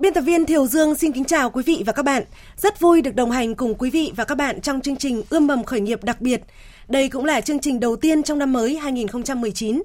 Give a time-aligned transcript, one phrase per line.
[0.00, 2.22] Biên tập viên Thiều Dương xin kính chào quý vị và các bạn.
[2.56, 5.46] Rất vui được đồng hành cùng quý vị và các bạn trong chương trình Ươm
[5.46, 6.42] mầm khởi nghiệp đặc biệt.
[6.88, 9.82] Đây cũng là chương trình đầu tiên trong năm mới 2019.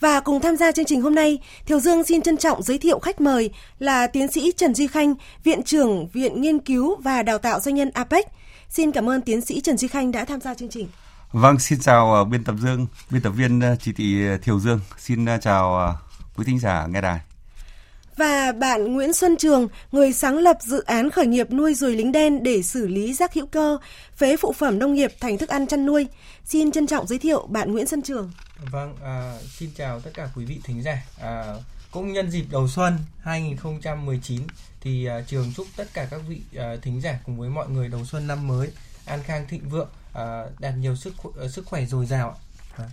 [0.00, 2.98] Và cùng tham gia chương trình hôm nay, Thiều Dương xin trân trọng giới thiệu
[2.98, 5.14] khách mời là tiến sĩ Trần Duy Khanh,
[5.44, 8.26] Viện trưởng Viện Nghiên cứu và Đào tạo Doanh nhân APEC.
[8.68, 10.88] Xin cảm ơn tiến sĩ Trần Duy Khanh đã tham gia chương trình.
[11.32, 14.60] Vâng, xin chào ờ, biên tập Dương, biên tập viên ờ, Chị Thị ờ, Thiều
[14.60, 14.80] Dương.
[14.98, 15.96] Xin chào
[16.36, 17.33] quý thính giả nghe đài.
[18.16, 22.12] Và bạn Nguyễn Xuân Trường, người sáng lập dự án khởi nghiệp nuôi ruồi lính
[22.12, 23.78] đen để xử lý rác hữu cơ,
[24.16, 26.06] phế phụ phẩm nông nghiệp thành thức ăn chăn nuôi.
[26.44, 28.32] Xin trân trọng giới thiệu bạn Nguyễn Xuân Trường.
[28.72, 31.02] Vâng, à, xin chào tất cả quý vị thính giả.
[31.20, 31.54] À,
[31.90, 34.42] cũng nhân dịp đầu xuân 2019
[34.80, 37.88] thì à, trường chúc tất cả các vị à, thính giả cùng với mọi người
[37.88, 38.68] đầu xuân năm mới
[39.06, 42.38] an khang thịnh vượng, à, đạt nhiều sức à, sức khỏe dồi dào.
[42.76, 42.84] À.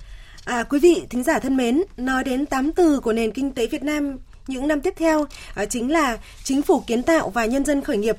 [0.45, 3.67] À, quý vị thính giả thân mến, nói đến tám từ của nền kinh tế
[3.67, 5.25] Việt Nam những năm tiếp theo
[5.55, 8.17] ờ, chính là chính phủ kiến tạo và nhân dân khởi nghiệp.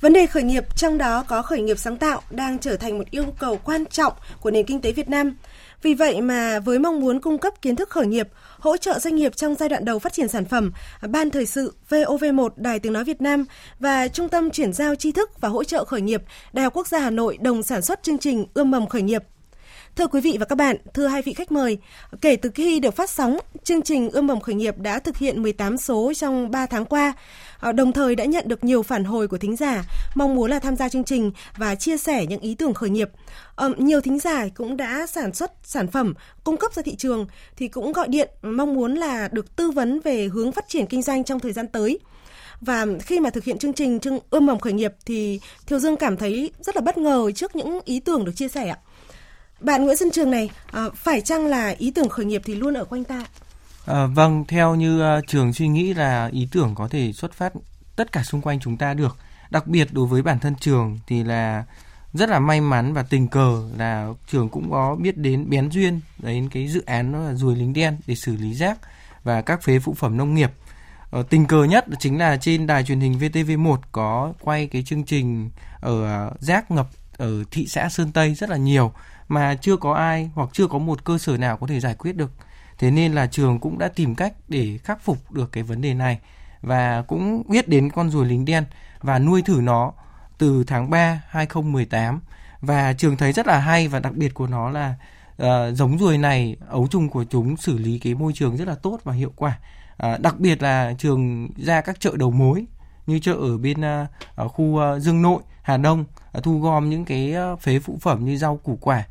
[0.00, 3.10] Vấn đề khởi nghiệp trong đó có khởi nghiệp sáng tạo đang trở thành một
[3.10, 5.36] yêu cầu quan trọng của nền kinh tế Việt Nam.
[5.82, 9.16] Vì vậy mà với mong muốn cung cấp kiến thức khởi nghiệp, hỗ trợ doanh
[9.16, 10.72] nghiệp trong giai đoạn đầu phát triển sản phẩm,
[11.08, 13.44] Ban Thời sự VOV1 Đài Tiếng Nói Việt Nam
[13.80, 16.88] và Trung tâm Chuyển giao tri thức và hỗ trợ khởi nghiệp Đại học Quốc
[16.88, 19.22] gia Hà Nội đồng sản xuất chương trình Ươm mầm khởi nghiệp
[19.98, 21.78] Thưa quý vị và các bạn, thưa hai vị khách mời,
[22.20, 25.42] kể từ khi được phát sóng, chương trình Ươm mầm khởi nghiệp đã thực hiện
[25.42, 27.12] 18 số trong 3 tháng qua,
[27.60, 30.58] ờ, đồng thời đã nhận được nhiều phản hồi của thính giả mong muốn là
[30.58, 33.10] tham gia chương trình và chia sẻ những ý tưởng khởi nghiệp.
[33.54, 37.26] Ờ, nhiều thính giả cũng đã sản xuất sản phẩm cung cấp ra thị trường
[37.56, 41.02] thì cũng gọi điện mong muốn là được tư vấn về hướng phát triển kinh
[41.02, 41.98] doanh trong thời gian tới.
[42.60, 45.96] Và khi mà thực hiện chương trình chương ươm mầm khởi nghiệp thì Thiều Dương
[45.96, 48.78] cảm thấy rất là bất ngờ trước những ý tưởng được chia sẻ ạ.
[49.60, 52.74] Bạn Nguyễn Xuân Trường này, à, phải chăng là ý tưởng khởi nghiệp thì luôn
[52.74, 53.24] ở quanh ta?
[53.86, 57.52] À, vâng, theo như uh, trường suy nghĩ là ý tưởng có thể xuất phát
[57.96, 59.16] tất cả xung quanh chúng ta được.
[59.50, 61.64] Đặc biệt đối với bản thân trường thì là
[62.12, 66.00] rất là may mắn và tình cờ là trường cũng có biết đến bén duyên
[66.18, 68.78] đến cái dự án đó là ruồi lính đen để xử lý rác
[69.24, 70.50] và các phế phụ phẩm nông nghiệp.
[71.10, 75.04] Ờ, tình cờ nhất chính là trên đài truyền hình VTV1 có quay cái chương
[75.04, 78.92] trình ở ờ, rác ngập ở thị xã Sơn Tây rất là nhiều
[79.28, 82.16] mà chưa có ai hoặc chưa có một cơ sở nào có thể giải quyết
[82.16, 82.30] được.
[82.78, 85.94] Thế nên là trường cũng đã tìm cách để khắc phục được cái vấn đề
[85.94, 86.18] này
[86.62, 88.64] và cũng biết đến con ruồi lính đen
[89.00, 89.92] và nuôi thử nó
[90.38, 92.20] từ tháng 3 2018
[92.60, 94.94] và trường thấy rất là hay và đặc biệt của nó là
[95.42, 98.74] uh, giống ruồi này ấu trùng của chúng xử lý cái môi trường rất là
[98.74, 99.58] tốt và hiệu quả.
[100.06, 102.66] Uh, đặc biệt là trường ra các chợ đầu mối
[103.08, 106.90] như chợ ở bên à, ở khu à, Dương Nội, Hà Đông à, thu gom
[106.90, 109.04] những cái phế phụ phẩm như rau củ quả,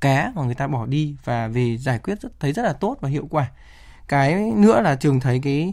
[0.00, 2.96] cá mà người ta bỏ đi và về giải quyết rất, thấy rất là tốt
[3.00, 3.50] và hiệu quả.
[4.08, 5.72] Cái nữa là trường thấy cái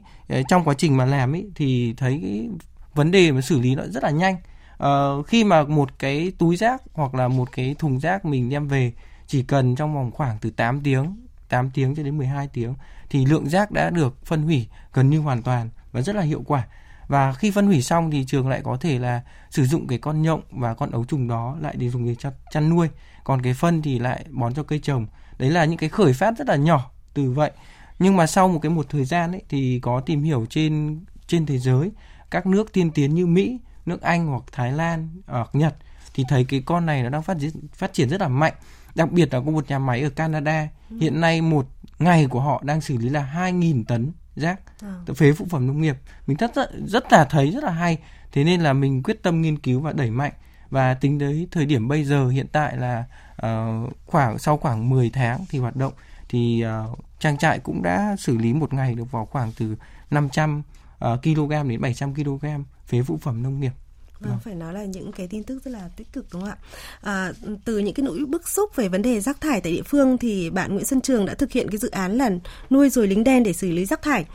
[0.50, 2.50] trong quá trình mà làm ấy thì thấy cái
[2.94, 4.36] vấn đề mà xử lý nó rất là nhanh.
[4.84, 8.68] Uh, khi mà một cái túi rác hoặc là một cái thùng rác mình đem
[8.68, 8.94] về
[9.28, 11.16] chỉ cần trong vòng khoảng từ 8 tiếng
[11.50, 12.74] 8 tiếng cho đến 12 tiếng
[13.10, 16.44] thì lượng rác đã được phân hủy gần như hoàn toàn và rất là hiệu
[16.48, 16.68] quả
[17.08, 20.22] và khi phân hủy xong thì trường lại có thể là sử dụng cái con
[20.22, 22.90] nhộng và con ấu trùng đó lại để dùng để chăn, chăn nuôi.
[23.24, 25.08] Còn cái phân thì lại bón cho cây trồng.
[25.38, 27.52] Đấy là những cái khởi phát rất là nhỏ từ vậy.
[28.00, 31.46] Nhưng mà sau một cái một thời gian ấy thì có tìm hiểu trên trên
[31.46, 31.92] thế giới
[32.32, 35.76] các nước tiên tiến như Mỹ, nước Anh hoặc Thái Lan hoặc Nhật
[36.14, 38.54] thì thấy cái con này nó đang phát triển phát triển rất là mạnh.
[38.96, 40.68] Đặc biệt là có một nhà máy ở Canada.
[40.90, 40.98] Ừ.
[41.02, 41.68] hiện nay một
[42.00, 44.96] ngày của họ đang xử lý là 2.000 tấn rác à.
[45.16, 45.98] phế phụ phẩm nông nghiệp.
[46.28, 47.98] Mình rất rất rất là thấy rất là hay.
[48.32, 50.34] Thế nên là mình quyết tâm nghiên cứu và đẩy mạnh.
[50.70, 53.04] Và tính tới thời điểm bây giờ hiện tại là
[53.46, 55.94] uh, khoảng sau khoảng 10 tháng thì hoạt động
[56.30, 59.76] thì uh, trang trại cũng đã xử lý một ngày được vào khoảng từ
[60.12, 60.62] 500
[61.06, 62.46] uh, kg đến 700 kg
[62.86, 63.72] phế phụ phẩm nông nghiệp
[64.20, 66.50] Vâng, vâng, phải nói là những cái tin tức rất là tích cực đúng không
[66.50, 66.58] ạ?
[67.02, 67.32] À,
[67.66, 70.50] từ những cái nỗi bức xúc về vấn đề rác thải tại địa phương thì
[70.50, 72.30] bạn Nguyễn Xuân Trường đã thực hiện cái dự án là
[72.70, 74.26] nuôi ruồi lính đen để xử lý rác thải.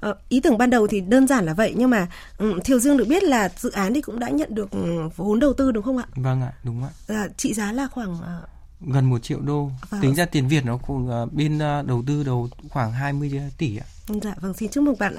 [0.00, 2.08] À, ý tưởng ban đầu thì đơn giản là vậy nhưng mà
[2.38, 4.68] um, Thiều Dương được biết là dự án thì cũng đã nhận được
[5.16, 6.04] vốn đầu tư đúng không ạ?
[6.14, 6.90] Vâng ạ, đúng ạ.
[7.08, 9.70] À, trị giá là khoảng uh, gần một triệu đô.
[9.90, 10.00] Vâng.
[10.00, 13.76] Tính ra tiền Việt nó cũng uh, bên uh, đầu tư đầu khoảng 20 tỷ
[13.76, 13.86] ạ.
[14.08, 15.16] Dạ vâng xin chúc mừng bạn.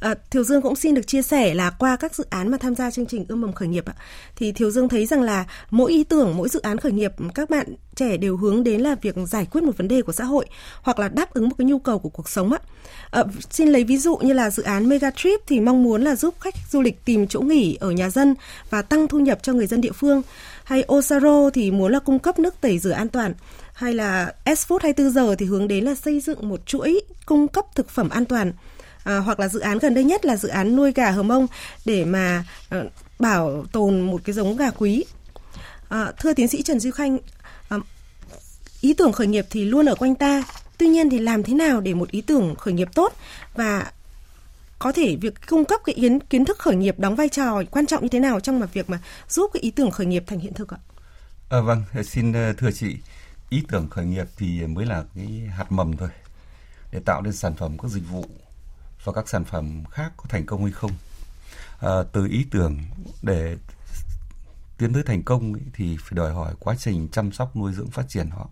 [0.00, 2.74] À, Thiều Dương cũng xin được chia sẻ là qua các dự án mà tham
[2.74, 3.94] gia chương trình ươm mầm khởi nghiệp ạ,
[4.36, 7.50] thì Thiều Dương thấy rằng là mỗi ý tưởng, mỗi dự án khởi nghiệp các
[7.50, 7.66] bạn
[7.96, 10.46] trẻ đều hướng đến là việc giải quyết một vấn đề của xã hội
[10.82, 12.58] hoặc là đáp ứng một cái nhu cầu của cuộc sống ạ.
[13.10, 16.16] À, xin lấy ví dụ như là dự án Mega Trip thì mong muốn là
[16.16, 18.34] giúp khách du lịch tìm chỗ nghỉ ở nhà dân
[18.70, 20.22] và tăng thu nhập cho người dân địa phương.
[20.64, 23.34] Hay Osaro thì muốn là cung cấp nước tẩy rửa an toàn
[23.74, 27.64] hay là S-Food 24 giờ thì hướng đến là xây dựng một chuỗi cung cấp
[27.74, 28.52] thực phẩm an toàn.
[29.04, 31.46] À, hoặc là dự án gần đây nhất là dự án nuôi gà hờ mông
[31.84, 32.82] để mà à,
[33.18, 35.04] bảo tồn một cái giống gà quý.
[35.88, 37.18] À, thưa tiến sĩ Trần Duy Khanh,
[37.68, 37.78] à,
[38.80, 40.42] ý tưởng khởi nghiệp thì luôn ở quanh ta.
[40.78, 43.12] Tuy nhiên thì làm thế nào để một ý tưởng khởi nghiệp tốt
[43.54, 43.92] và
[44.78, 47.86] có thể việc cung cấp cái kiến kiến thức khởi nghiệp đóng vai trò quan
[47.86, 48.98] trọng như thế nào trong mà việc mà
[49.28, 50.78] giúp cái ý tưởng khởi nghiệp thành hiện thực ạ?
[51.48, 52.96] À, vâng, xin ờ, thưa chị,
[53.48, 55.26] ý tưởng khởi nghiệp thì mới là cái
[55.56, 56.08] hạt mầm thôi
[56.92, 58.26] để tạo nên sản phẩm các dịch vụ
[59.04, 60.92] và các sản phẩm khác có thành công hay không.
[61.80, 62.78] À, từ ý tưởng
[63.22, 63.56] để
[64.78, 67.90] tiến tới thành công ấy, thì phải đòi hỏi quá trình chăm sóc nuôi dưỡng
[67.90, 68.48] phát triển họ.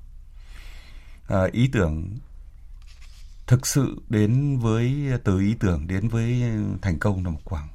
[1.28, 2.18] À, ý tưởng
[3.46, 6.42] thực sự đến với từ ý tưởng đến với
[6.82, 7.68] thành công là một khoảng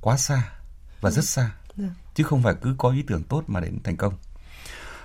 [0.00, 0.52] quá xa
[1.00, 1.50] và rất xa.
[1.76, 1.84] Ừ.
[2.14, 4.14] chứ không phải cứ có ý tưởng tốt mà đến thành công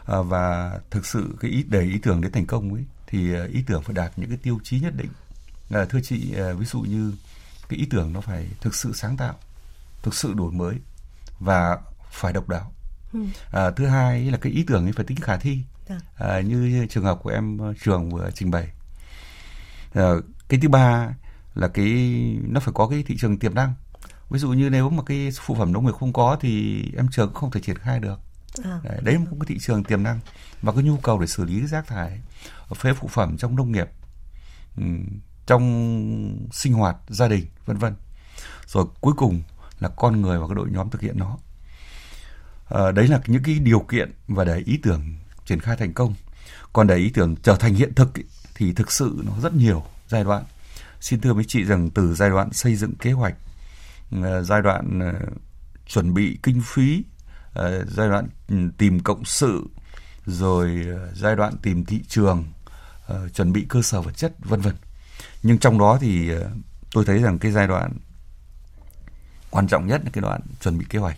[0.10, 3.64] và thực sự cái ý để ý tưởng đến thành công ấy thì à, ý
[3.68, 5.10] tưởng phải đạt những cái tiêu chí nhất định.
[5.70, 7.14] À, thưa chị ví dụ như
[7.70, 9.34] cái ý tưởng nó phải thực sự sáng tạo
[10.02, 10.76] thực sự đổi mới
[11.40, 11.78] và
[12.12, 12.72] phải độc đáo.
[13.52, 15.60] À, thứ hai là cái ý tưởng ấy phải tính khả thi.
[16.16, 18.68] À, như trường hợp của em ờ, trường vừa trình bày.
[19.94, 20.10] À,
[20.48, 21.14] cái thứ ba
[21.56, 21.88] là cái
[22.48, 23.74] nó phải có cái thị trường tiềm năng.
[24.30, 27.28] Ví dụ như nếu mà cái phụ phẩm nông nghiệp không có thì em trường
[27.28, 28.20] cũng không thể triển khai được
[28.64, 28.80] à.
[28.84, 30.20] đấy, đấy là một cái thị trường tiềm năng
[30.62, 32.20] và cái nhu cầu để xử lý rác thải
[32.76, 33.90] phế phụ phẩm trong nông nghiệp
[34.78, 34.84] ừ,
[35.46, 37.94] trong sinh hoạt gia đình vân vân.
[38.68, 39.42] Rồi cuối cùng
[39.80, 41.38] là con người và cái đội nhóm thực hiện nó.
[42.70, 45.16] À, đấy là những cái điều kiện và để ý tưởng
[45.46, 46.14] triển khai thành công.
[46.74, 48.24] Còn để ý tưởng trở thành hiện thực ý,
[48.56, 50.44] thì thực sự nó rất nhiều giai đoạn.
[51.02, 53.36] Xin thưa với chị rằng từ giai đoạn xây dựng kế hoạch
[54.12, 55.14] ừ, giai đoạn ờ,
[55.88, 57.04] chuẩn bị kinh phí
[57.54, 59.64] Ờ, giai đoạn ừ, tìm cộng sự
[60.26, 62.46] rồi ờ, giai đoạn tìm thị trường
[63.08, 64.76] ờ, chuẩn bị cơ sở vật chất vân vân.
[65.44, 66.32] Nhưng trong đó thì
[66.92, 67.92] tôi thấy rằng cái giai đoạn
[69.50, 71.18] quan trọng nhất là cái đoạn chuẩn bị kế hoạch.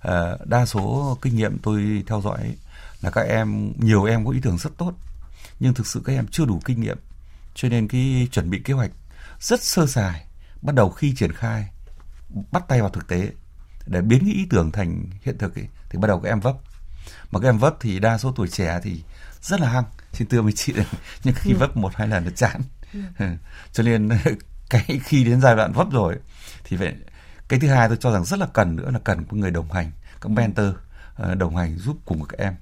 [0.00, 2.56] À, đa số kinh nghiệm tôi theo dõi
[3.00, 4.92] là các em nhiều em có ý tưởng rất tốt
[5.60, 6.98] nhưng thực sự các em chưa đủ kinh nghiệm.
[7.54, 8.90] Cho nên cái chuẩn bị kế hoạch
[9.40, 10.26] rất sơ sài
[10.62, 11.68] bắt đầu khi triển khai
[12.52, 13.30] bắt tay vào thực tế
[13.86, 16.56] để biến cái ý tưởng thành hiện thực ấy, thì bắt đầu các em vấp
[17.30, 19.02] mà các em vấp thì đa số tuổi trẻ thì
[19.42, 19.84] rất là hăng.
[20.12, 20.74] Xin thưa với chị
[21.24, 21.56] nhưng khi ừ.
[21.58, 22.60] vấp một hai lần nó chán.
[22.92, 23.00] Ừ.
[23.72, 24.08] cho nên
[24.70, 26.16] cái khi đến giai đoạn vấp rồi
[26.64, 26.94] thì phải
[27.48, 29.72] cái thứ hai tôi cho rằng rất là cần nữa là cần có người đồng
[29.72, 29.90] hành
[30.20, 30.66] các mentor
[31.14, 32.54] ờ, đồng hành giúp cùng các em.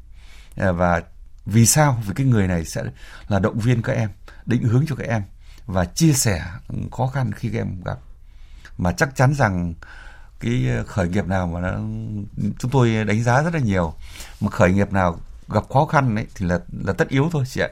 [0.56, 1.02] Ờ, và
[1.46, 2.02] vì sao?
[2.06, 2.82] Vì cái người này sẽ
[3.28, 4.10] là động viên các em
[4.46, 5.22] định hướng cho các em
[5.66, 6.44] và chia sẻ
[6.92, 7.98] khó khăn khi các em gặp.
[8.78, 9.74] Mà chắc chắn rằng
[10.44, 11.70] cái khởi nghiệp nào mà nó
[12.58, 13.94] chúng tôi đánh giá rất là nhiều.
[14.40, 17.60] Mà khởi nghiệp nào gặp khó khăn ấy thì là là tất yếu thôi chị
[17.60, 17.68] ạ.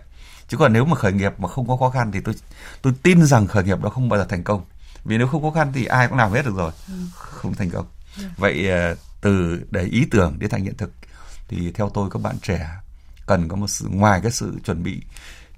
[0.48, 2.34] Chứ còn nếu mà khởi nghiệp mà không có khó khăn thì tôi
[2.82, 4.64] tôi tin rằng khởi nghiệp đó không bao giờ thành công.
[5.04, 6.72] Vì nếu không khó khăn thì ai cũng làm hết được rồi.
[6.88, 6.94] Ừ.
[7.14, 7.86] không thành công.
[8.19, 8.24] Ừ.
[8.36, 10.92] vậy ờ, từ để ý tưởng đến thành hiện thực
[11.48, 12.70] thì theo tôi các bạn trẻ
[13.26, 15.02] cần có một sự ngoài cái sự chuẩn bị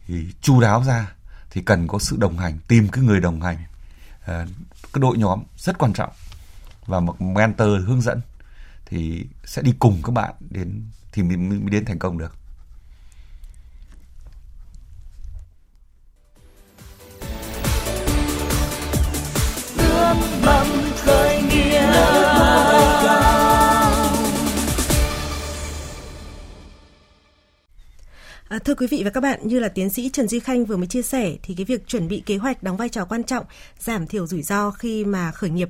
[0.06, 1.12] thì chu đáo ra
[1.50, 3.58] thì cần có sự đồng hành tìm cái người đồng hành.
[4.24, 4.46] Ờ,
[4.92, 6.10] cái đội nhóm rất quan trọng
[6.86, 8.20] và một mentor hướng dẫn,
[8.86, 12.32] thì sẽ đi cùng các bạn đến, thì mình mới đến thành công được.
[28.54, 30.76] À, thưa quý vị và các bạn, như là tiến sĩ Trần Duy Khanh vừa
[30.76, 33.44] mới chia sẻ thì cái việc chuẩn bị kế hoạch đóng vai trò quan trọng,
[33.78, 35.68] giảm thiểu rủi ro khi mà khởi nghiệp.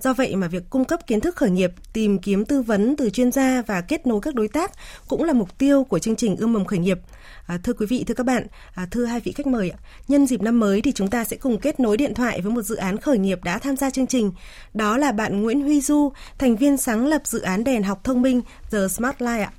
[0.00, 3.10] Do vậy mà việc cung cấp kiến thức khởi nghiệp, tìm kiếm tư vấn từ
[3.10, 4.72] chuyên gia và kết nối các đối tác
[5.08, 6.98] cũng là mục tiêu của chương trình ươm mầm khởi nghiệp.
[7.46, 9.72] À, thưa quý vị, thưa các bạn, à, thưa hai vị khách mời
[10.08, 12.62] nhân dịp năm mới thì chúng ta sẽ cùng kết nối điện thoại với một
[12.62, 14.32] dự án khởi nghiệp đã tham gia chương trình.
[14.74, 18.22] Đó là bạn Nguyễn Huy Du, thành viên sáng lập dự án đèn học thông
[18.22, 19.52] minh The Smart Light ạ.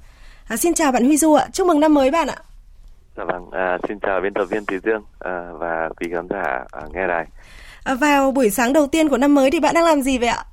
[0.47, 2.37] À, xin chào bạn Huy Du ạ, chúc mừng năm mới bạn ạ.
[3.17, 6.65] Dạ vâng, à, xin chào biên tập viên Thùy Dương à, và quý khán giả
[6.71, 7.25] à, nghe đài.
[7.83, 10.27] À, vào buổi sáng đầu tiên của năm mới thì bạn đang làm gì vậy
[10.27, 10.43] ạ?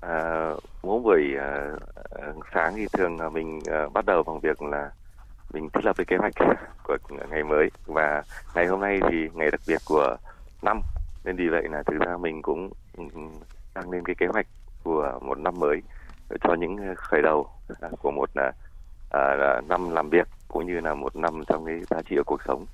[0.00, 0.50] À,
[0.82, 1.70] mỗi buổi à,
[2.54, 4.90] sáng thì thường là mình à, bắt đầu bằng việc là
[5.52, 6.32] mình thiết lập cái kế hoạch
[6.82, 6.96] của
[7.30, 8.22] ngày mới và
[8.54, 10.16] ngày hôm nay thì ngày đặc biệt của
[10.62, 10.80] năm
[11.24, 12.70] nên vì vậy là thực ra mình cũng
[13.74, 14.46] đang lên cái kế hoạch
[14.84, 15.82] của một năm mới
[16.40, 17.50] cho những khởi đầu
[18.02, 18.52] của một là,
[19.10, 22.40] à, năm làm việc cũng như là một năm trong cái giá trị ở cuộc
[22.46, 22.66] sống.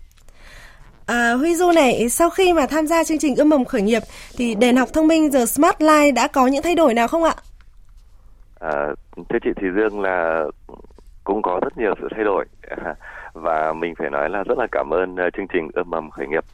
[1.07, 4.03] À, Huy Du này, sau khi mà tham gia chương trình ươm mầm khởi nghiệp
[4.37, 7.25] thì đèn học thông minh The Smart Life đã có những thay đổi nào không
[7.25, 7.35] ạ?
[8.61, 8.89] À,
[9.29, 10.45] thưa chị Thùy Dương là
[11.25, 12.45] cũng có rất nhiều sự thay đổi.
[13.33, 16.27] Và mình phải nói là rất là cảm ơn uh, chương trình ươm mầm khởi
[16.27, 16.45] nghiệp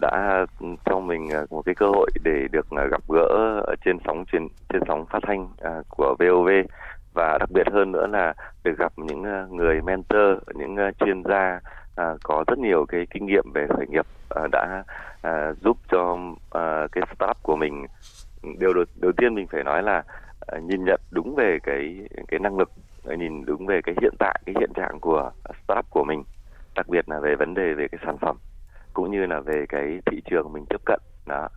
[0.00, 0.46] đã
[0.84, 4.48] cho mình uh, một cái cơ hội để được uh, gặp gỡ trên sóng trên
[4.68, 5.48] trên sóng phát thanh
[5.88, 6.48] của VOV
[7.16, 11.22] và đặc biệt hơn nữa là được gặp những ờ, người mentor, những ờ, chuyên
[11.24, 11.60] gia
[11.96, 14.84] à, có rất nhiều cái kinh nghiệm về khởi nghiệp ờ, đã
[15.60, 16.18] giúp cho
[16.92, 17.86] cái startup của mình.
[18.58, 20.02] Điều đầu, đầu tiên mình phải nói là
[20.62, 22.70] nhìn nhận đúng về cái cái năng lực
[23.18, 25.30] nhìn đúng về cái hiện tại cái hiện trạng của
[25.64, 26.22] startup của mình
[26.74, 28.36] đặc biệt là về vấn đề về cái sản phẩm
[28.92, 31.00] cũng như là về cái thị trường mình tiếp cận.
[31.26, 31.48] Đó.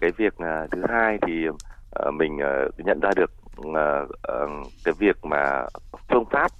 [0.00, 0.34] Cái việc
[0.70, 1.48] thứ hai thì
[2.12, 2.38] mình
[2.78, 5.66] nhận ra được uh, uh, cái việc mà
[6.08, 6.50] phương pháp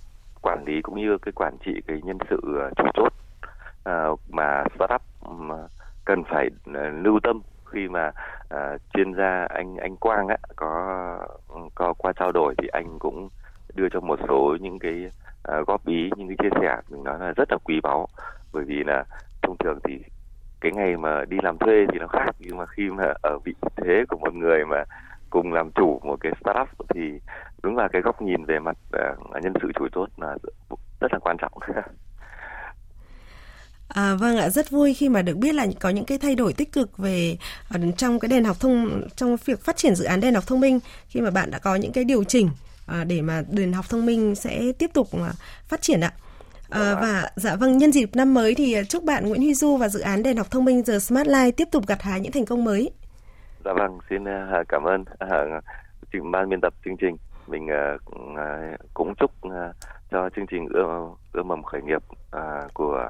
[0.42, 3.12] quản lý cũng như cái quản trị cái nhân sự ờ, chủ chốt
[3.88, 5.02] uh, mà startup
[6.04, 6.48] cần phải
[7.02, 8.10] lưu tâm khi mà
[8.54, 11.18] uh, chuyên gia anh anh Quang á có
[11.74, 13.28] có qua trao đổi thì anh cũng
[13.74, 15.06] đưa cho một số những cái
[15.48, 18.08] uh, góp ý những cái chia sẻ mình nói là rất là quý báu.
[18.52, 19.04] Bởi vì là
[19.42, 19.98] thông thường thì
[20.60, 23.54] cái ngày mà đi làm thuê thì nó khác nhưng mà khi mà ở vị
[23.76, 24.84] thế của một người mà
[25.32, 27.00] cùng làm chủ một cái startup thì
[27.62, 30.36] đúng là cái góc nhìn về mặt uh, nhân sự chủ chốt là
[31.00, 31.52] rất là quan trọng
[33.94, 36.52] À, vâng ạ, rất vui khi mà được biết là có những cái thay đổi
[36.52, 37.36] tích cực về
[37.96, 40.78] trong cái đèn học thông trong việc phát triển dự án đèn học thông minh
[41.08, 42.50] khi mà bạn đã có những cái điều chỉnh
[42.86, 45.32] à, để mà đền học thông minh sẽ tiếp tục à,
[45.68, 46.12] phát triển ạ.
[46.70, 49.88] À, và dạ vâng nhân dịp năm mới thì chúc bạn Nguyễn Huy Du và
[49.88, 52.46] dự án đèn học thông minh The Smart Life tiếp tục gặt hái những thành
[52.46, 52.90] công mới.
[53.64, 55.28] Dạ vâng, xin à, cảm ơn à,
[56.12, 57.16] trưởng ban biên tập chương trình.
[57.46, 57.96] Mình à,
[58.94, 59.30] cũng chúc
[60.10, 62.02] cho chương trình ươm ươm mầm khởi nghiệp
[62.74, 63.08] của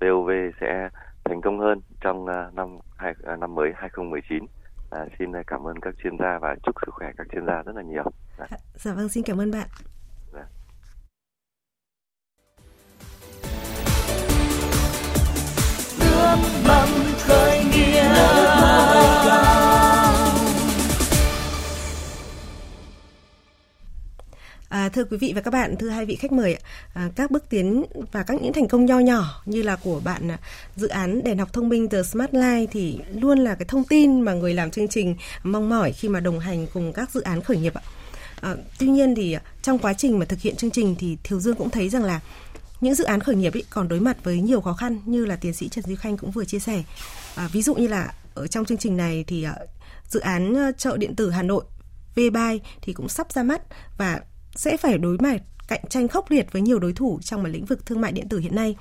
[0.00, 0.88] VOV sẽ
[1.24, 4.46] thành công hơn trong năm hai, năm mới 2019.
[4.90, 7.76] À, xin cảm ơn các chuyên gia và chúc sức khỏe các chuyên gia rất
[7.76, 8.04] là nhiều.
[8.38, 9.68] Dạ, dạ vâng, xin cảm ơn bạn.
[24.74, 26.56] À, thưa quý vị và các bạn, thưa hai vị khách mời,
[26.94, 30.30] à, các bước tiến và các những thành công nho nhỏ như là của bạn
[30.30, 30.38] à,
[30.76, 34.20] dự án đèn học thông minh The Smart Life thì luôn là cái thông tin
[34.20, 37.42] mà người làm chương trình mong mỏi khi mà đồng hành cùng các dự án
[37.42, 37.82] khởi nghiệp ạ.
[38.40, 41.40] À, tuy nhiên thì à, trong quá trình mà thực hiện chương trình thì Thiều
[41.40, 42.20] Dương cũng thấy rằng là
[42.80, 45.36] những dự án khởi nghiệp ấy còn đối mặt với nhiều khó khăn như là
[45.36, 46.82] tiến sĩ Trần Duy Khanh cũng vừa chia sẻ.
[47.34, 49.56] À, ví dụ như là ở trong chương trình này thì à,
[50.08, 51.64] dự án chợ điện tử Hà Nội
[52.16, 53.62] V-Buy thì cũng sắp ra mắt
[53.98, 54.20] và
[54.54, 57.64] sẽ phải đối mặt cạnh tranh khốc liệt với nhiều đối thủ trong một lĩnh
[57.64, 58.76] vực thương mại điện tử hiện nay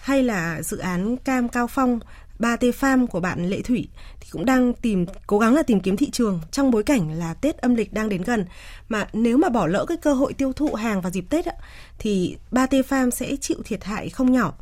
[0.00, 2.00] hay là dự án cam cao phong
[2.38, 3.88] 3T Farm của bạn Lệ Thủy
[4.20, 7.34] thì cũng đang tìm cố gắng là tìm kiếm thị trường trong bối cảnh là
[7.34, 8.44] Tết âm lịch đang đến gần
[8.88, 11.52] mà nếu mà bỏ lỡ cái cơ hội tiêu thụ hàng vào dịp Tết á,
[11.98, 14.54] thì 3T Farm sẽ chịu thiệt hại không nhỏ.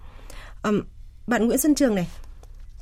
[0.63, 0.81] Um,
[1.27, 2.09] bạn Nguyễn Xuân Trường này,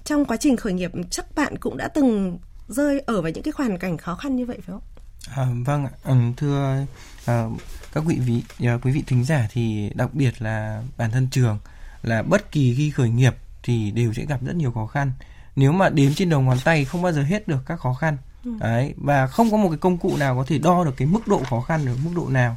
[0.04, 3.52] trong quá trình khởi nghiệp chắc bạn cũng đã từng rơi ở vào những cái
[3.56, 4.91] hoàn cảnh khó khăn như vậy phải không?
[5.30, 6.84] À, vâng ạ, thưa
[7.26, 7.44] à,
[7.92, 11.58] các quý vị à, quý vị thính giả thì đặc biệt là bản thân trường
[12.02, 15.12] là bất kỳ khi khởi nghiệp thì đều sẽ gặp rất nhiều khó khăn.
[15.56, 18.16] Nếu mà đếm trên đầu ngón tay không bao giờ hết được các khó khăn.
[18.44, 18.50] Ừ.
[18.60, 21.28] Đấy và không có một cái công cụ nào có thể đo được cái mức
[21.28, 22.56] độ khó khăn ở mức độ nào.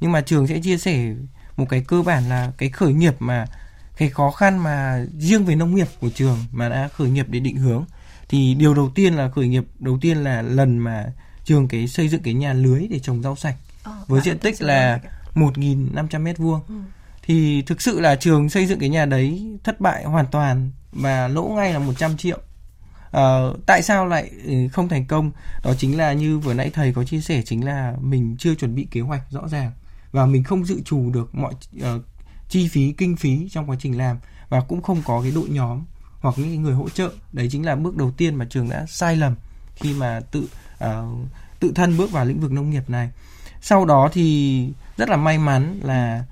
[0.00, 1.14] Nhưng mà trường sẽ chia sẻ
[1.56, 3.46] một cái cơ bản là cái khởi nghiệp mà
[3.96, 7.40] cái khó khăn mà riêng về nông nghiệp của trường mà đã khởi nghiệp để
[7.40, 7.84] định hướng
[8.28, 11.12] thì điều đầu tiên là khởi nghiệp đầu tiên là lần mà
[11.44, 14.62] trường cái xây dựng cái nhà lưới để trồng rau sạch ờ, với diện tích
[14.62, 15.00] là
[15.34, 16.60] 1.500 mét vuông.
[16.68, 16.74] Ừ.
[17.22, 21.28] Thì thực sự là trường xây dựng cái nhà đấy thất bại hoàn toàn và
[21.28, 22.38] lỗ ngay là 100 triệu.
[23.16, 25.30] Uh, tại sao lại ừ, không thành công?
[25.64, 28.74] Đó chính là như vừa nãy thầy có chia sẻ chính là mình chưa chuẩn
[28.74, 29.72] bị kế hoạch rõ ràng
[30.12, 32.02] và mình không dự trù được mọi uh,
[32.48, 35.84] chi phí kinh phí trong quá trình làm và cũng không có cái đội nhóm
[36.20, 37.10] hoặc những người hỗ trợ.
[37.32, 39.34] Đấy chính là bước đầu tiên mà trường đã sai lầm
[39.76, 40.48] khi mà tự
[40.84, 41.28] uh,
[41.60, 43.10] tự thân bước vào lĩnh vực nông nghiệp này.
[43.60, 46.24] Sau đó thì rất là may mắn là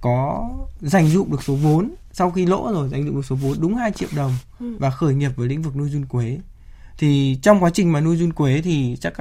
[0.00, 0.50] có
[0.80, 1.90] dành dụng được số vốn.
[2.12, 4.76] Sau khi lỗ rồi dành dụng được số vốn đúng 2 triệu đồng ừ.
[4.78, 6.38] và khởi nghiệp với lĩnh vực nuôi run quế.
[6.98, 9.12] Thì trong quá trình mà nuôi run quế thì chắc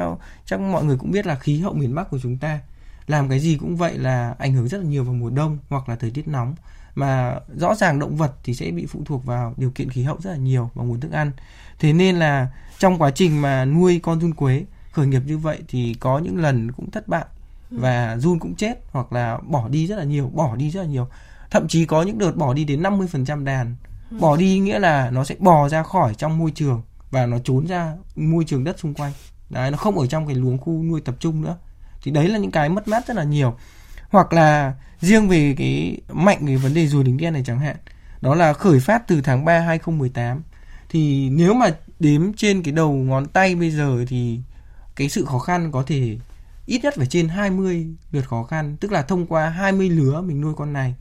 [0.46, 2.60] chắc mọi người cũng biết là khí hậu miền Bắc của chúng ta
[3.08, 5.90] làm cái gì cũng vậy là ảnh hưởng rất là nhiều vào mùa đông hoặc
[5.90, 6.56] là thời tiết nóng.
[6.96, 10.18] Mà rõ ràng động vật thì sẽ bị phụ thuộc vào điều kiện khí hậu
[10.22, 11.32] rất là nhiều và nguồn thức ăn.
[11.80, 12.48] Thế nên là
[12.80, 16.38] trong quá trình mà nuôi con run quế khởi nghiệp như vậy thì có những
[16.38, 17.26] lần cũng thất bại
[17.72, 20.88] và run cũng chết hoặc là bỏ đi rất là nhiều bỏ đi rất là
[20.88, 21.08] nhiều.
[21.52, 23.76] Thậm chí có những đợt bỏ đi đến 50% đàn.
[24.20, 26.82] Bỏ đi nghĩa là nó sẽ bò ra khỏi trong môi trường
[27.12, 29.12] và nó trốn ra môi trường đất xung quanh.
[29.50, 31.58] Đấy nó không ở trong cái luống khu nuôi tập trung nữa.
[32.04, 33.56] Thì đấy là những cái mất mát rất là nhiều.
[34.10, 37.76] Hoặc là riêng về cái mạnh cái vấn đề rùa đính đen này chẳng hạn
[38.22, 40.42] đó là khởi phát từ tháng 3 2018
[40.90, 41.70] thì nếu mà
[42.00, 44.40] đếm trên cái đầu ngón tay bây giờ thì
[44.96, 46.18] cái sự khó khăn có thể
[46.66, 50.42] ít nhất phải trên 20 lượt khó khăn tức là thông qua 20 lứa mình
[50.42, 50.96] nuôi con này.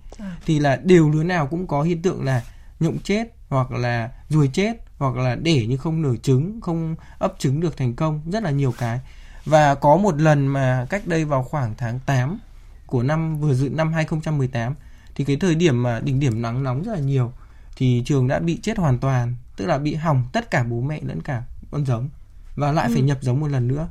[0.47, 2.43] Thì là đều lứa nào cũng có hiện tượng là
[2.81, 7.35] nhộng chết hoặc là ruồi chết hoặc là để nhưng không nở trứng không ấp
[7.39, 9.01] trứng được thành công rất là nhiều cái.
[9.45, 12.39] Và có một lần mà cách đây vào khoảng tháng 8
[12.87, 14.75] của năm vừa dự năm 2018
[15.15, 17.33] thì cái thời điểm mà đỉnh điểm nắng nóng rất là nhiều
[17.77, 21.01] thì trường đã bị chết hoàn toàn tức là bị hỏng tất cả bố mẹ
[21.03, 22.09] lẫn cả con giống.
[22.57, 23.89] Và lại phải nhập giống một lần nữa.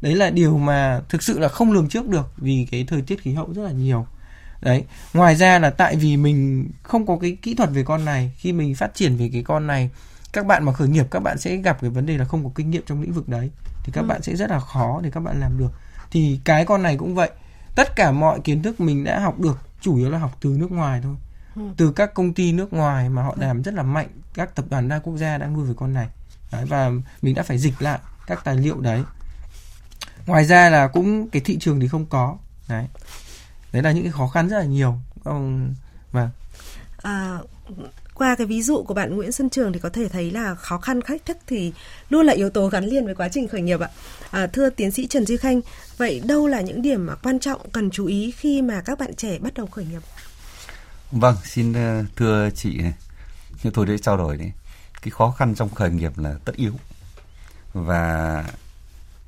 [0.00, 3.22] Đấy là điều mà thực sự là không lường trước được vì cái thời tiết
[3.22, 4.06] khí hậu rất là nhiều.
[4.60, 4.84] Đấy.
[5.14, 8.52] Ngoài ra là tại vì mình không có cái kỹ thuật về con này khi
[8.52, 9.90] mình phát triển về cái con này
[10.32, 12.50] các bạn mà khởi nghiệp các bạn sẽ gặp cái vấn đề là không có
[12.54, 13.50] kinh nghiệm trong lĩnh vực đấy.
[13.84, 15.72] Thì các bạn sẽ rất là khó để các bạn làm được.
[16.10, 17.30] Thì cái con này cũng vậy.
[17.74, 20.72] Tất cả mọi kiến thức mình đã học được chủ yếu là học từ nước
[20.72, 21.16] ngoài thôi
[21.76, 24.88] từ các công ty nước ngoài mà họ làm rất là mạnh các tập đoàn
[24.88, 26.08] đa quốc gia đang nuôi về con này.
[26.52, 26.90] Đấy, và
[27.22, 29.02] mình đã phải dịch lại các tài liệu đấy.
[30.26, 32.36] Ngoài ra là cũng cái thị trường thì không có.
[32.68, 32.86] Đấy.
[33.72, 34.98] Đấy là những cái khó khăn rất là nhiều.
[35.24, 35.74] Vâng
[37.02, 37.38] à,
[38.14, 40.78] qua cái ví dụ của bạn Nguyễn Xuân Trường thì có thể thấy là khó
[40.78, 41.72] khăn thách thức thì
[42.08, 43.88] luôn là yếu tố gắn liền với quá trình khởi nghiệp ạ.
[44.30, 45.60] À, thưa tiến sĩ Trần Duy Khanh,
[45.96, 49.14] vậy đâu là những điểm mà quan trọng cần chú ý khi mà các bạn
[49.14, 50.00] trẻ bắt đầu khởi nghiệp?
[51.12, 52.82] Vâng, xin ờ, thưa chị
[53.62, 54.52] như tôi đã trao đổi đấy,
[55.02, 56.72] cái khó khăn trong khởi nghiệp là tất yếu
[57.72, 58.44] và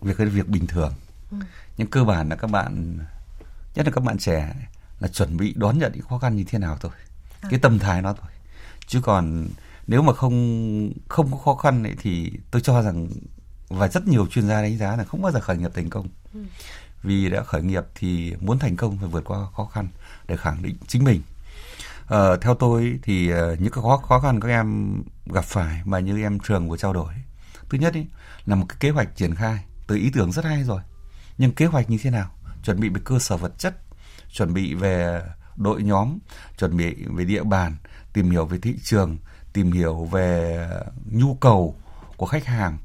[0.03, 0.93] việc cái việc bình thường.
[1.31, 1.37] Ừ.
[1.77, 2.99] Nhưng cơ bản là các bạn
[3.75, 4.55] nhất là các bạn trẻ
[5.01, 6.93] là chuẩn bị đón nhận những khó khăn như thế nào thôi.
[7.41, 7.49] À.
[7.51, 8.31] Cái tâm thái nó thôi
[8.91, 9.49] chứ còn
[9.87, 13.09] nếu mà không không có khó khăn ấy thì tôi cho rằng
[13.69, 16.09] và rất nhiều chuyên gia đánh giá là không bao giờ khởi nghiệp thành công
[16.35, 16.41] ừ.
[17.03, 19.89] vì đã khởi nghiệp thì muốn thành công phải vượt qua khó khăn
[20.29, 21.23] để khẳng định chính mình
[22.11, 24.97] ờ, theo tôi thì uh, những cái khó khó khăn các em
[25.27, 27.15] gặp phải mà như em trường vừa trao đổi
[27.71, 28.07] thứ nhất ý,
[28.47, 30.81] là một cái kế hoạch triển khai từ ý tưởng rất hay rồi.
[31.39, 32.31] Nhưng kế hoạch như thế nào?
[32.65, 33.77] Chuẩn bị về cơ sở vật chất
[34.33, 35.23] chuẩn bị về
[35.57, 36.19] đội nhóm
[36.59, 37.77] chuẩn bị về địa bàn
[38.13, 39.19] tìm hiểu về thị trường
[39.53, 40.67] tìm hiểu về
[41.05, 41.77] nhu cầu
[42.17, 42.79] của khách hàng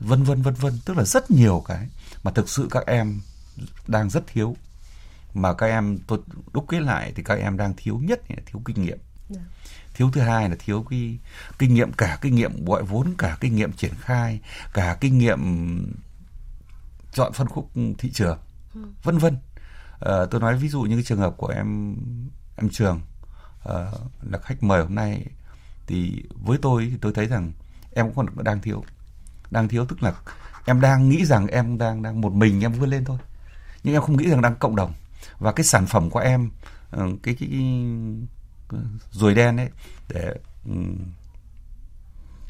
[0.00, 0.72] vân vân vân vân.
[0.84, 1.88] Tức là rất nhiều cái
[2.22, 3.20] mà thực sự các em
[3.86, 4.56] đang rất thiếu
[5.34, 6.18] mà các em tôi
[6.52, 9.00] đúc kết lại thì các em đang thiếu nhất là thiếu kinh nghiệm yeah.
[9.28, 9.40] Dạ.
[9.94, 11.18] thiếu thứ hai là thiếu cái
[11.58, 14.40] kinh nghiệm cả kinh nghiệm gọi vốn cả kinh nghiệm triển khai
[14.74, 15.40] cả kinh nghiệm
[17.12, 18.38] chọn phân khúc thị trường
[18.74, 18.80] ừ.
[19.02, 19.36] vân vân
[20.00, 21.96] à, tôi nói ví dụ như cái trường hợp của em
[22.56, 23.00] em trường
[23.68, 23.70] uh,
[24.22, 25.26] là khách mời hôm nay
[25.86, 27.52] thì với tôi thì tôi thấy rằng
[27.94, 28.84] em cũng còn đang thiếu
[29.50, 30.12] đang thiếu tức là
[30.64, 33.18] em đang nghĩ rằng em đang đang một mình em vươn lên thôi
[33.84, 34.92] nhưng em không nghĩ rằng đang cộng đồng
[35.38, 36.50] và cái sản phẩm của em
[36.90, 37.48] ờ, cái cái,
[38.68, 38.80] cái
[39.10, 39.68] ruồi đen ấy
[40.08, 40.34] để
[40.66, 40.74] ừ,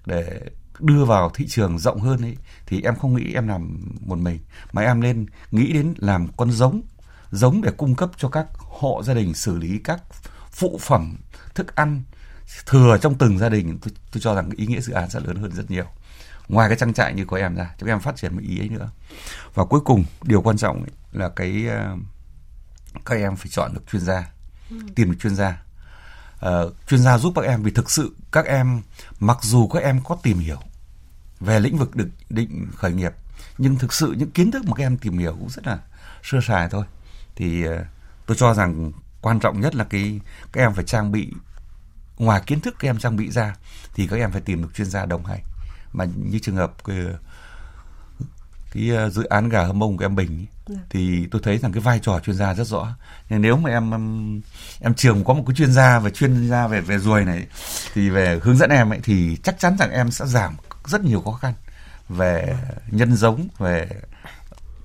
[0.06, 0.40] để
[0.78, 4.38] đưa vào thị trường rộng hơn ấy thì em không nghĩ em làm một mình.
[4.72, 6.82] Mà em nên nghĩ đến làm con giống
[7.30, 10.02] giống để cung cấp cho các hộ gia đình xử lý các
[10.50, 11.16] phụ phẩm
[11.54, 12.02] thức ăn
[12.66, 13.78] thừa trong từng gia đình.
[13.82, 15.84] Tôi, tôi cho rằng ý nghĩa dự án sẽ lớn hơn rất nhiều.
[16.48, 18.68] Ngoài cái trang trại như của em ra chúng em phát triển một ý ấy
[18.68, 18.90] nữa.
[19.54, 21.96] Và cuối cùng điều quan trọng là cái ờ,
[23.04, 24.30] các em phải chọn được chuyên gia
[24.70, 24.76] ừ.
[24.94, 25.62] tìm được chuyên gia
[26.46, 28.82] uh, chuyên gia giúp các em vì thực sự các em
[29.20, 30.58] mặc dù các em có tìm hiểu
[31.40, 33.12] về lĩnh vực được định khởi nghiệp
[33.58, 35.78] nhưng thực sự những kiến thức mà các em tìm hiểu cũng rất là
[36.22, 36.84] sơ sài thôi
[37.36, 37.72] thì uh,
[38.26, 40.20] tôi cho rằng quan trọng nhất là cái
[40.52, 41.32] các em phải trang bị
[42.18, 43.56] ngoài kiến thức các em trang bị ra
[43.94, 45.40] thì các em phải tìm được chuyên gia đồng hành
[45.92, 46.94] mà như trường hợp ờ,
[48.72, 50.46] cái, cái dự án gà hâm mông của em Bình ấy
[50.90, 52.96] thì tôi thấy rằng cái vai trò chuyên gia rất rõ
[53.28, 54.40] nhưng nếu mà em em,
[54.80, 57.46] em trường có một cái chuyên gia về chuyên gia về về ruồi này
[57.94, 61.20] thì về hướng dẫn em ấy thì chắc chắn rằng em sẽ giảm rất nhiều
[61.20, 61.54] khó khăn
[62.08, 62.56] về
[62.90, 63.88] nhân giống về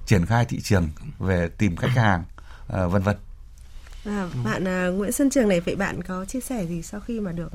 [0.06, 2.23] triển khai thị trường về tìm khách hàng
[2.73, 3.15] uh, vân vân
[4.06, 7.19] À, bạn uh, Nguyễn Xuân Trường này vậy bạn có chia sẻ gì sau khi
[7.19, 7.52] mà được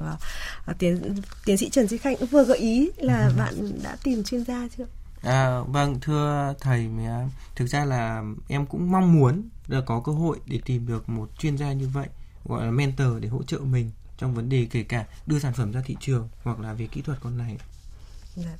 [0.71, 1.15] uh, tiến
[1.45, 3.33] tiến sĩ Trần Duy Khanh vừa gợi ý là ừ.
[3.39, 4.85] bạn đã tìm chuyên gia chưa?
[5.23, 6.89] À, vâng thưa thầy
[7.55, 11.29] thực ra là em cũng mong muốn là có cơ hội để tìm được một
[11.39, 12.09] chuyên gia như vậy
[12.45, 15.73] gọi là mentor để hỗ trợ mình trong vấn đề kể cả đưa sản phẩm
[15.73, 17.59] ra thị trường hoặc là về kỹ thuật con này.
[18.37, 18.57] Dạ.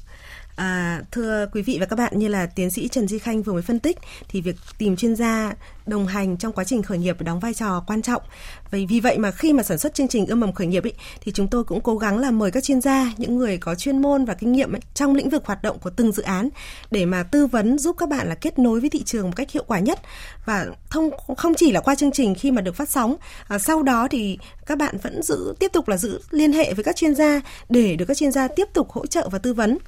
[0.57, 3.53] À, thưa quý vị và các bạn, như là tiến sĩ Trần di Khanh vừa
[3.53, 5.55] mới phân tích, thì việc tìm chuyên gia
[5.87, 8.23] đồng hành trong quá trình khởi nghiệp đóng vai trò quan trọng.
[8.71, 10.93] Vậy vì vậy mà khi mà sản xuất chương trình ươm mầm khởi nghiệp ấy,
[11.21, 14.03] thì chúng tôi cũng cố gắng là mời các chuyên gia, những người có chuyên
[14.03, 16.49] môn và kinh nghiệm ấy, trong lĩnh vực hoạt động của từng dự án
[16.91, 19.51] để mà tư vấn giúp các bạn là kết nối với thị trường một cách
[19.51, 20.01] hiệu quả nhất
[20.45, 23.17] và thông không chỉ là qua chương trình khi mà được phát sóng,
[23.49, 26.85] à, sau đó thì các bạn vẫn giữ tiếp tục là giữ liên hệ với
[26.85, 29.79] các chuyên gia để được các chuyên gia tiếp tục hỗ trợ và tư vấn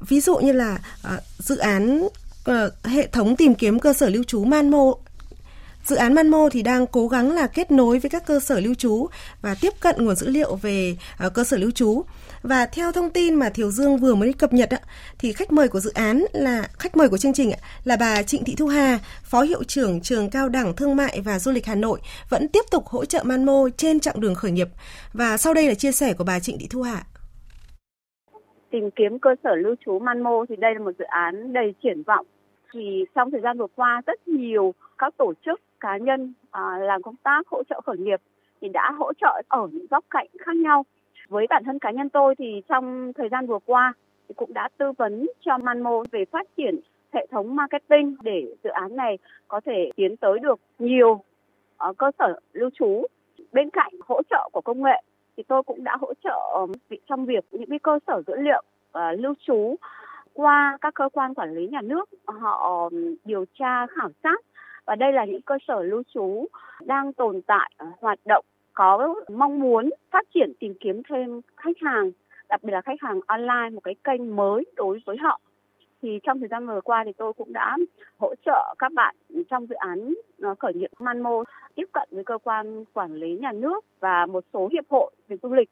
[0.00, 2.08] ví dụ như là uh, dự án
[2.50, 4.92] uh, hệ thống tìm kiếm cơ sở lưu trú Manmo
[5.86, 8.74] Dự án Manmo thì đang cố gắng là kết nối với các cơ sở lưu
[8.74, 9.06] trú
[9.42, 12.02] và tiếp cận nguồn dữ liệu về uh, cơ sở lưu trú.
[12.42, 14.70] Và theo thông tin mà Thiều Dương vừa mới cập nhật
[15.18, 17.52] thì khách mời của dự án là khách mời của chương trình
[17.84, 21.38] là bà Trịnh Thị Thu Hà, Phó Hiệu trưởng Trường Cao đẳng Thương mại và
[21.38, 24.68] Du lịch Hà Nội vẫn tiếp tục hỗ trợ Manmo trên chặng đường khởi nghiệp.
[25.12, 27.04] Và sau đây là chia sẻ của bà Trịnh Thị Thu Hà
[28.74, 32.02] tìm kiếm cơ sở lưu trú Manmo thì đây là một dự án đầy triển
[32.02, 32.26] vọng.
[32.72, 37.02] Thì trong thời gian vừa qua rất nhiều các tổ chức cá nhân à, làm
[37.02, 38.20] công tác hỗ trợ khởi nghiệp
[38.60, 40.84] thì đã hỗ trợ ở những góc cạnh khác nhau.
[41.28, 43.92] Với bản thân cá nhân tôi thì trong thời gian vừa qua
[44.28, 46.80] thì cũng đã tư vấn cho Manmo về phát triển
[47.12, 51.22] hệ thống marketing để dự án này có thể tiến tới được nhiều
[51.88, 53.06] uh, cơ sở lưu trú
[53.52, 55.02] bên cạnh hỗ trợ của công nghệ
[55.36, 56.66] thì tôi cũng đã hỗ trợ
[57.06, 58.62] trong việc những cái cơ sở dữ liệu
[58.98, 59.76] uh, lưu trú
[60.32, 62.90] qua các cơ quan quản lý nhà nước họ
[63.24, 64.40] điều tra khảo sát.
[64.86, 66.46] Và đây là những cơ sở lưu trú
[66.80, 71.76] đang tồn tại ờ, hoạt động có mong muốn phát triển tìm kiếm thêm khách
[71.80, 72.10] hàng
[72.48, 75.40] đặc biệt là khách hàng online một cái kênh mới đối với họ
[76.04, 77.76] thì trong thời gian vừa qua thì tôi cũng đã
[78.18, 79.14] hỗ trợ các bạn
[79.50, 83.52] trong dự án ờ, khởi nghiệp Manmo tiếp cận với cơ quan quản lý nhà
[83.52, 85.70] nước và một số hiệp hội về du lịch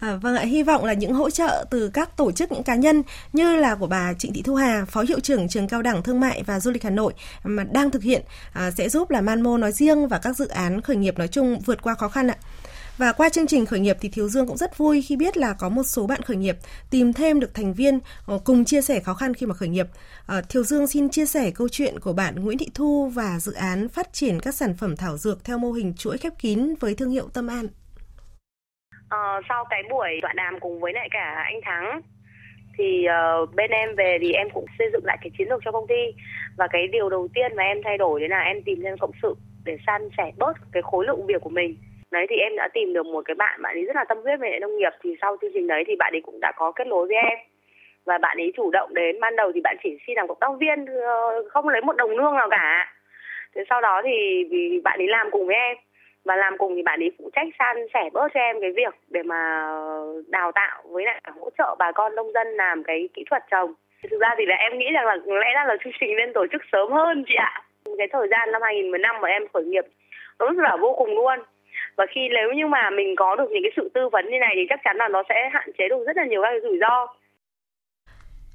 [0.00, 2.74] À, vâng ạ, hy vọng là những hỗ trợ từ các tổ chức, những cá
[2.74, 6.02] nhân như là của bà Trịnh Thị Thu Hà, Phó Hiệu trưởng Trường Cao đẳng
[6.02, 7.12] Thương mại và Du lịch Hà Nội
[7.44, 10.80] mà đang thực hiện à, sẽ giúp là Manmo nói riêng và các dự án
[10.80, 12.36] khởi nghiệp nói chung vượt qua khó khăn ạ.
[13.02, 15.54] Và qua chương trình khởi nghiệp thì Thiếu Dương cũng rất vui khi biết là
[15.58, 16.56] có một số bạn khởi nghiệp
[16.90, 19.86] tìm thêm được thành viên ờ, cùng chia sẻ khó khăn khi mà khởi nghiệp.
[20.26, 23.52] Ờ, Thiếu Dương xin chia sẻ câu chuyện của bạn Nguyễn Thị Thu và dự
[23.52, 26.94] án phát triển các sản phẩm thảo dược theo mô hình chuỗi khép kín với
[26.94, 27.66] thương hiệu Tâm An.
[29.08, 32.00] À, sau cái buổi tọa đàm cùng với lại cả anh Thắng
[32.78, 33.06] thì
[33.42, 35.86] uh, bên em về thì em cũng xây dựng lại cái chiến lược cho công
[35.88, 36.22] ty
[36.56, 39.18] và cái điều đầu tiên mà em thay đổi đấy là em tìm thêm cộng
[39.22, 39.34] sự
[39.64, 41.76] để san sẻ bớt cái khối lượng việc của mình
[42.12, 44.40] đấy, thì em đã tìm được một cái bạn bạn ấy rất là tâm huyết
[44.40, 46.86] về nông nghiệp, thì sau chương trình đấy thì bạn ấy cũng đã có kết
[46.86, 47.38] nối với em.
[48.04, 50.50] Và bạn ấy chủ động đến, ban đầu thì bạn chỉ xin làm cộng tác
[50.60, 52.92] viên ờ, không lấy một đồng lương nào cả.
[53.54, 55.76] Thế sau đó thì vì bạn ấy làm cùng với em.
[56.24, 58.94] Và làm cùng thì bạn ấy phụ trách san sẻ bớt cho em cái việc
[59.08, 59.70] để mà
[60.28, 63.74] đào tạo với lại hỗ trợ bà con nông dân làm cái kỹ thuật trồng.
[64.10, 66.46] Thực ra thì là em nghĩ rằng là lẽ ra là chương trình nên tổ
[66.52, 67.62] chức sớm hơn chị ạ.
[67.98, 69.84] Cái thời gian năm 2015 mà em khởi nghiệp,
[70.38, 71.38] nó rất là vô cùng luôn
[71.96, 74.54] và khi nếu như mà mình có được những cái sự tư vấn như này
[74.56, 76.78] thì chắc chắn là nó sẽ hạn chế được rất là nhiều các cái rủi
[76.80, 76.96] ro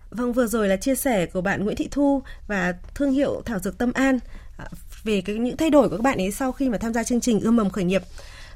[0.09, 3.59] Vâng, vừa rồi là chia sẻ của bạn Nguyễn Thị Thu và thương hiệu Thảo
[3.59, 4.19] Dược Tâm An
[4.57, 4.65] à,
[5.03, 7.19] về cái những thay đổi của các bạn ấy sau khi mà tham gia chương
[7.19, 8.01] trình ươm mầm khởi nghiệp.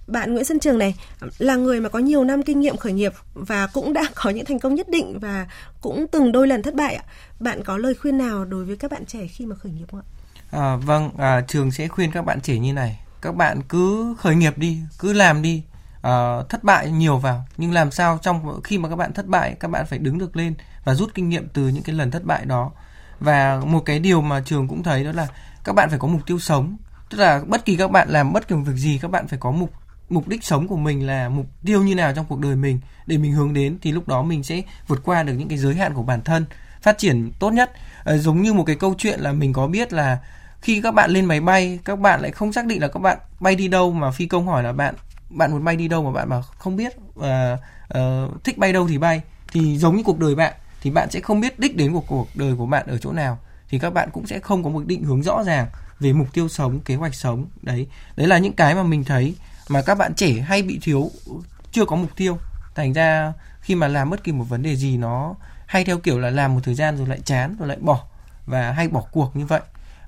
[0.07, 0.95] Bạn Nguyễn Xuân Trường này
[1.39, 4.45] là người mà có nhiều năm kinh nghiệm khởi nghiệp và cũng đã có những
[4.45, 5.47] thành công nhất định và
[5.81, 7.03] cũng từng đôi lần thất bại ạ.
[7.39, 9.99] Bạn có lời khuyên nào đối với các bạn trẻ khi mà khởi nghiệp không
[9.99, 10.07] ạ?
[10.51, 14.35] À, vâng, à, trường sẽ khuyên các bạn trẻ như này các bạn cứ khởi
[14.35, 15.63] nghiệp đi cứ làm đi.
[16.07, 19.55] Uh, thất bại nhiều vào nhưng làm sao trong khi mà các bạn thất bại
[19.59, 22.23] các bạn phải đứng được lên và rút kinh nghiệm từ những cái lần thất
[22.23, 22.71] bại đó.
[23.19, 25.27] Và một cái điều mà trường cũng thấy đó là
[25.63, 26.77] các bạn phải có mục tiêu sống.
[27.09, 29.39] Tức là bất kỳ các bạn làm bất kỳ một việc gì các bạn phải
[29.39, 29.71] có mục
[30.09, 32.79] mục đích sống của mình là mục tiêu như nào trong cuộc đời mình.
[33.05, 35.75] Để mình hướng đến thì lúc đó mình sẽ vượt qua được những cái giới
[35.75, 36.45] hạn của bản thân
[36.81, 37.71] phát triển tốt nhất.
[38.03, 40.17] À, giống như một cái câu chuyện là mình có biết là
[40.61, 43.17] khi các bạn lên máy bay các bạn lại không xác định là các bạn
[43.39, 44.95] bay đi đâu mà phi công hỏi là bạn
[45.29, 47.57] bạn muốn bay đi đâu mà bạn mà không biết và
[47.97, 49.21] uh, thích bay đâu thì bay.
[49.51, 52.27] Thì giống như cuộc đời bạn thì bạn sẽ không biết đích đến của cuộc
[52.35, 53.37] đời của bạn ở chỗ nào.
[53.69, 55.67] Thì các bạn cũng sẽ không có một định hướng rõ ràng
[55.99, 57.45] về mục tiêu sống kế hoạch sống.
[57.61, 59.35] Đấy đấy là những cái mà mình thấy
[59.69, 61.11] mà các bạn trẻ hay bị thiếu
[61.71, 62.37] chưa có mục tiêu.
[62.75, 66.19] Thành ra khi mà làm bất kỳ một vấn đề gì nó hay theo kiểu
[66.19, 68.03] là làm một thời gian rồi lại chán rồi lại bỏ
[68.45, 69.61] và hay bỏ cuộc như vậy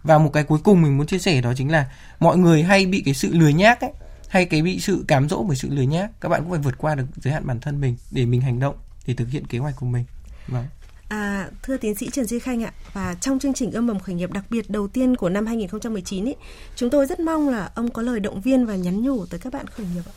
[0.04, 1.86] và một cái cuối cùng mình muốn chia sẻ đó chính là
[2.20, 3.92] mọi người hay bị cái sự lười nhác ấy
[4.28, 6.78] hay cái bị sự cám dỗ bởi sự lười nhác các bạn cũng phải vượt
[6.78, 9.58] qua được giới hạn bản thân mình để mình hành động để thực hiện kế
[9.58, 10.06] hoạch của mình
[10.48, 10.66] vâng
[11.10, 14.16] À, thưa tiến sĩ Trần Duy Khanh ạ, và trong chương trình ươm mầm khởi
[14.16, 16.36] nghiệp đặc biệt đầu tiên của năm 2019 ấy,
[16.76, 19.54] chúng tôi rất mong là ông có lời động viên và nhắn nhủ tới các
[19.54, 20.13] bạn khởi nghiệp ạ.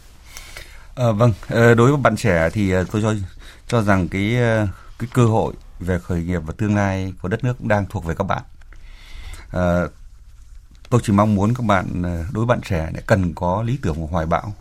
[0.95, 3.15] À, vâng, ờ, đối với bạn trẻ thì ờ, tôi cho
[3.69, 4.37] cho rằng cái
[4.99, 8.05] cái cơ hội về khởi nghiệp và tương lai của đất nước cũng đang thuộc
[8.05, 8.43] về các bạn.
[9.51, 9.83] À,
[10.91, 13.79] tôi chỉ mong muốn các bạn ờ, đối với bạn trẻ để cần có lý
[13.83, 14.55] tưởng và hoài bão,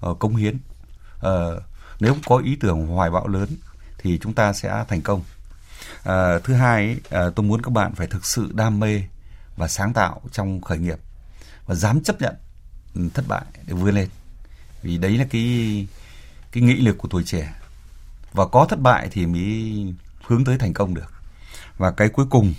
[0.00, 0.58] ờ, uh, công hiến.
[1.26, 1.62] Uh,
[2.00, 3.48] nếu có ý tưởng hoài bão lớn
[3.98, 5.22] thì chúng ta sẽ thành công.
[6.44, 9.02] Thứ hai, tôi muốn các bạn phải thực sự đam mê
[9.56, 10.98] và sáng tạo trong khởi nghiệp
[11.66, 12.34] và dám chấp nhận
[12.94, 14.08] ừ, thất bại để vươn lên.
[14.82, 15.86] Vì đấy là cái
[16.52, 17.54] cái nghị lực của tuổi trẻ.
[18.32, 19.94] Và có thất bại thì mới
[20.26, 21.12] hướng tới thành công được.
[21.78, 22.54] Và cái cuối cùng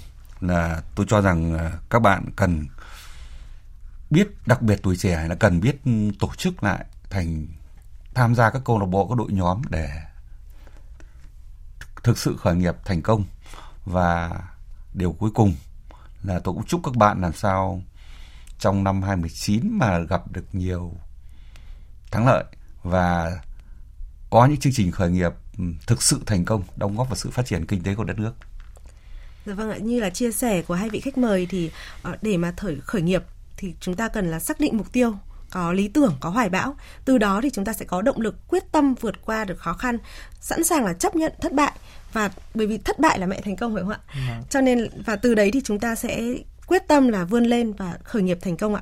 [0.48, 2.66] là tôi cho rằng à, các bạn cần
[4.10, 5.76] biết, đặc biệt tuổi trẻ là cần biết
[6.20, 7.48] tổ chức lại thành
[8.14, 9.90] tham gia các câu lạc bộ, các đội nhóm để
[12.04, 13.24] thực sự khởi nghiệp thành công
[13.86, 14.40] và
[14.94, 15.56] điều cuối cùng
[16.24, 17.82] là tôi cũng chúc các bạn làm sao
[18.60, 20.94] trong năm 2019 mà gặp được nhiều
[22.12, 22.44] thắng lợi
[22.84, 23.40] và
[24.30, 27.30] có những chương trình khởi nghiệp ừ, thực sự thành công, đóng góp vào sự
[27.30, 28.34] phát triển kinh tế của đất nước.
[29.46, 32.38] Dạ vâng ạ, như là chia sẻ của hai vị khách mời thì ờ, để
[32.38, 33.24] mà thời khởi nghiệp
[33.58, 35.14] thì chúng ta cần là xác định mục tiêu
[35.50, 36.76] có lý tưởng, có hoài bão.
[37.06, 39.74] Từ đó thì chúng ta sẽ có động lực quyết tâm vượt qua được khó
[39.74, 39.98] khăn,
[40.40, 41.72] sẵn sàng là chấp nhận thất bại
[42.14, 44.00] và bởi vì thất bại là mẹ thành công phải không ạ?
[44.14, 44.20] Ừ.
[44.50, 46.22] Cho nên và từ đấy thì chúng ta sẽ
[46.68, 48.82] quyết tâm là vươn lên và khởi nghiệp thành công ạ.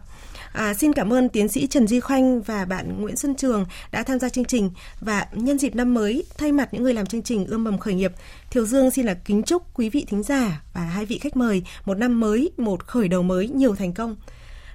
[0.53, 4.03] À, xin cảm ơn tiến sĩ Trần Duy Khoanh và bạn Nguyễn Xuân Trường đã
[4.03, 7.21] tham gia chương trình và nhân dịp năm mới thay mặt những người làm chương
[7.21, 8.11] trình ươm mầm khởi nghiệp,
[8.51, 11.63] Thiều Dương xin là kính chúc quý vị thính giả và hai vị khách mời
[11.85, 14.15] một năm mới, một khởi đầu mới nhiều thành công.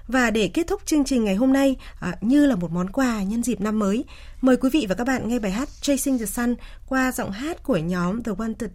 [0.07, 3.23] Và để kết thúc chương trình ngày hôm nay à, như là một món quà
[3.23, 4.05] nhân dịp năm mới,
[4.41, 6.55] mời quý vị và các bạn nghe bài hát Chasing the Sun
[6.87, 8.69] qua giọng hát của nhóm The Wanted.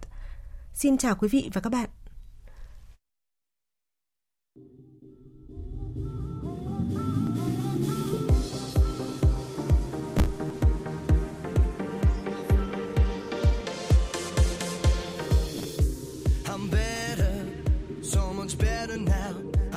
[0.74, 1.88] Xin chào quý vị và các bạn.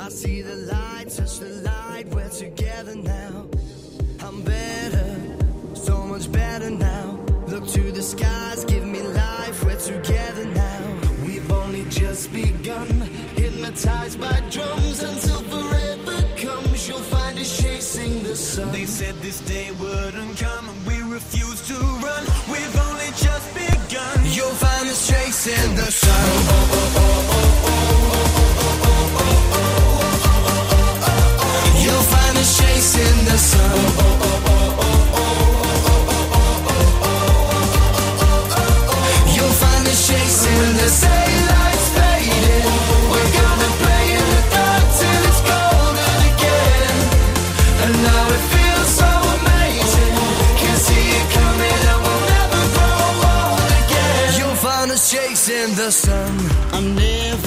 [0.06, 3.44] I see the light, touch the light, we're together now.
[4.20, 5.16] I'm better,
[5.74, 7.18] so much better now.
[7.48, 11.00] Look to the skies, give me life, we're together now.
[11.26, 12.86] We've only just begun,
[13.34, 16.86] hypnotized by drums until forever comes.
[16.86, 18.70] You'll find us chasing the sun.
[18.70, 22.24] They said this day wouldn't come, and we refuse to run.
[22.48, 24.18] We've only just begun.
[24.26, 26.14] You'll find us chasing the sun.
[26.14, 27.45] Oh, oh, oh, oh.
[55.46, 56.34] Chasing the sun.
[56.72, 57.45] I'm never,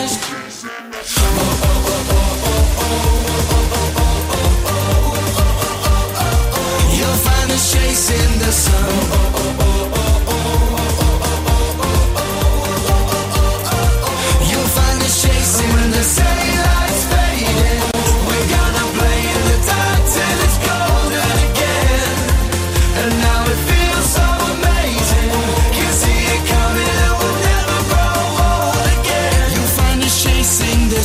[0.00, 0.08] You'll
[7.26, 7.72] find us.
[7.72, 9.29] chasing the sun.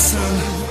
[0.06, 0.65] Son.